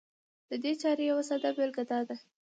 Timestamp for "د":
0.49-0.51